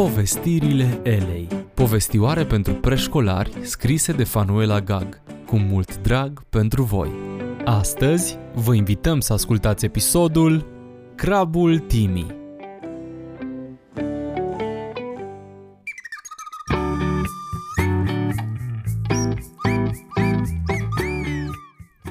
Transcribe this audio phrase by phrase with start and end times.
[0.00, 1.48] Povestirile Elei.
[1.74, 5.20] Povestioare pentru preșcolari scrise de Fanuela Gag.
[5.46, 7.10] Cu mult drag pentru voi.
[7.64, 10.66] Astăzi vă invităm să ascultați episodul
[11.14, 12.26] Crabul Timi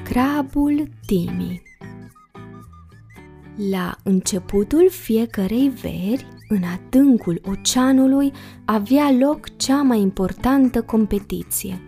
[0.04, 1.62] Crabul Timi
[3.70, 8.32] La începutul fiecărei veri, în adâncul oceanului,
[8.64, 11.80] avea loc cea mai importantă competiție.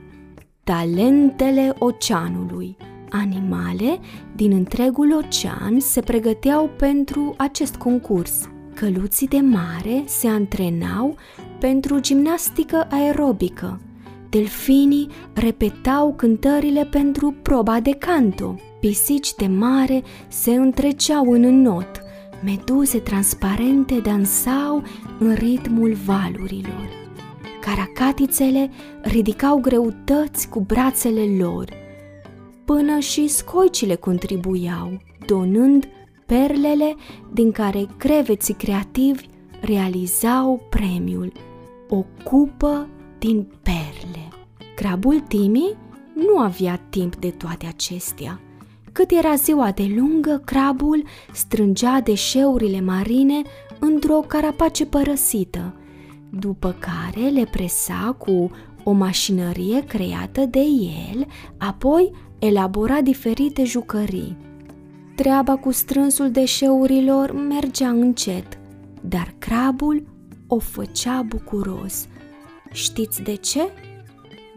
[0.65, 2.77] Talentele oceanului.
[3.11, 3.99] Animale
[4.37, 8.49] din întregul ocean se pregăteau pentru acest concurs.
[8.75, 11.17] Căluții de mare se antrenau
[11.61, 13.81] pentru gimnastică aerobică.
[14.29, 18.55] Delfinii repetau cântările pentru proba de canto.
[18.81, 22.03] Pisici de mare se întreceau în not
[22.43, 24.83] meduze transparente dansau
[25.19, 26.89] în ritmul valurilor.
[27.61, 28.71] Caracatițele
[29.03, 31.69] ridicau greutăți cu brațele lor.
[32.65, 35.89] Până și scoicile contribuiau, donând
[36.27, 36.95] perlele
[37.33, 39.27] din care creveții creativi
[39.61, 41.33] realizau premiul,
[41.89, 44.29] o cupă din perle.
[44.75, 45.77] Crabul Timi
[46.15, 48.41] nu avea timp de toate acestea–
[48.93, 53.43] cât era ziua de lungă, crabul strângea deșeurile marine
[53.79, 55.75] într-o carapace părăsită,
[56.31, 58.51] după care le presa cu
[58.85, 60.61] o mașinărie creată de
[61.13, 61.27] el,
[61.59, 64.37] apoi elabora diferite jucării.
[65.15, 68.59] Treaba cu strânsul deșeurilor mergea încet,
[69.01, 70.05] dar crabul
[70.47, 72.07] o făcea bucuros.
[72.73, 73.69] Știți de ce?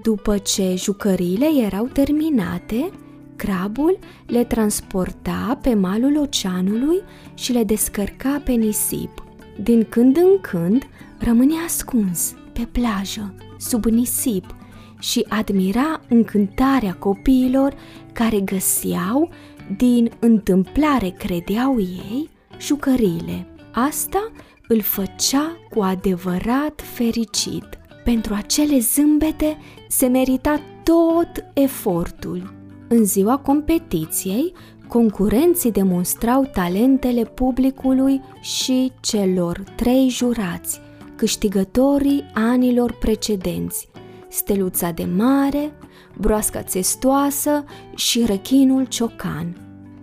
[0.02, 2.92] După ce jucăriile erau terminate,
[3.36, 7.02] Crabul le transporta pe malul oceanului
[7.33, 9.23] și le descărca pe nisip.
[9.64, 14.55] Din când în când rămânea ascuns pe plajă, sub nisip,
[15.00, 17.73] și admira încântarea copiilor
[18.14, 19.30] care găseau,
[19.77, 22.30] din întâmplare credeau ei,
[22.60, 23.48] jucăriile.
[23.71, 24.31] Asta
[24.67, 27.65] îl făcea cu adevărat fericit.
[28.04, 32.54] Pentru acele zâmbete se merita tot efortul.
[32.88, 34.54] În ziua competiției,
[34.88, 40.82] concurenții demonstrau talentele publicului și celor trei jurați,
[41.16, 43.90] câștigătorii anilor precedenți,
[44.30, 45.72] steluța de mare,
[46.18, 47.64] broasca țestoasă
[47.96, 49.58] și rechinul ciocan.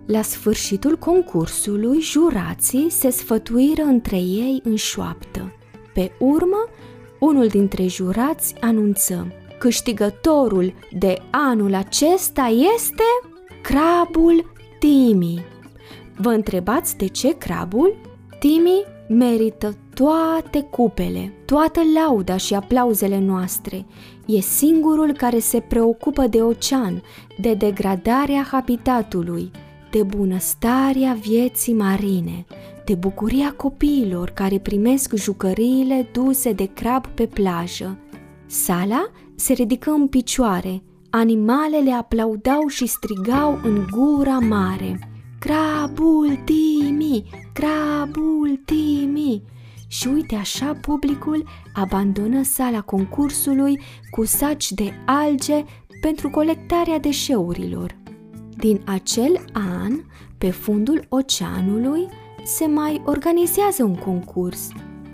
[0.05, 5.51] La sfârșitul concursului, jurații se sfătuiră între ei în șoaptă.
[5.93, 6.67] Pe urmă,
[7.19, 9.27] unul dintre jurați anunță–
[9.63, 13.03] Câștigătorul de anul acesta este
[13.61, 15.45] crabul Timi.
[16.17, 17.95] Vă întrebați de ce crabul?
[18.39, 23.85] Timi merită toate cupele, toată lauda și aplauzele noastre.
[24.25, 27.01] E singurul care se preocupă de ocean,
[27.39, 29.51] de degradarea habitatului,
[29.91, 32.45] de bunăstarea vieții marine,
[32.85, 37.97] de bucuria copiilor care primesc jucăriile duse de crab pe plajă.
[38.53, 45.09] Sala se ridică în picioare, animalele aplaudau și strigau în gura mare.
[45.39, 47.23] Crabul Timi!
[47.53, 49.41] Crabul Timi!
[49.87, 53.79] Și uite așa publicul abandonă sala concursului
[54.11, 55.63] cu saci de alge
[56.01, 57.97] pentru colectarea deșeurilor.
[58.57, 60.03] Din acel an,
[60.37, 62.07] pe fundul oceanului,
[62.43, 64.69] se mai organizează un concurs,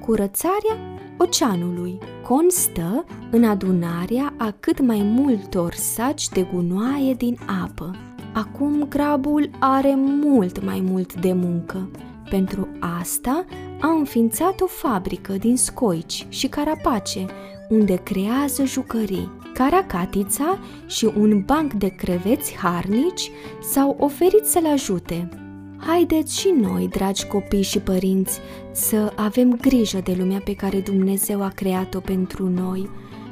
[0.06, 0.78] curățarea
[1.18, 7.96] oceanului constă în adunarea a cât mai multor saci de gunoaie din apă.
[8.34, 11.90] Acum crabul are mult mai mult de muncă.
[12.30, 12.68] Pentru
[13.00, 13.46] asta
[13.82, 17.26] a înființat o fabrică din scoici și carapace,
[17.70, 19.32] unde creează jucării.
[19.54, 23.32] Caracatița și un banc de creveți harnici
[23.62, 25.49] s-au oferit să-l ajute.
[25.80, 28.40] Haideți și noi, dragi copii și părinți,
[28.72, 32.90] să avem grijă de lumea pe care Dumnezeu a creat-o pentru noi,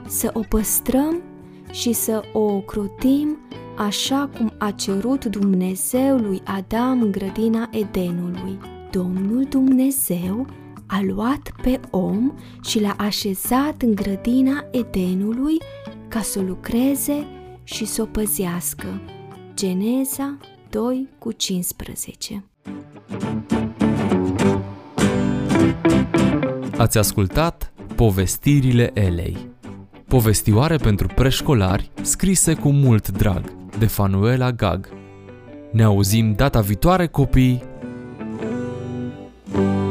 [0.07, 1.21] să o păstrăm
[1.71, 3.38] și să o ocrotim
[3.77, 8.57] așa cum a cerut Dumnezeu lui Adam în grădina Edenului.
[8.92, 10.45] Domnul Dumnezeu
[10.86, 12.33] a luat pe om
[12.63, 15.57] și l-a așezat în grădina Edenului
[16.07, 17.25] ca să lucreze
[17.63, 19.01] și să o păzească.
[19.54, 20.38] Geneza
[20.69, 22.44] 2 cu 15
[26.77, 29.38] Ați ascultat Povestirile Elei
[30.07, 33.44] Povestioare pentru preșcolari scrise cu mult drag
[33.80, 34.89] de Fanuela Gag
[35.71, 37.63] Ne auzim data viitoare copii!
[39.54, 39.87] thank you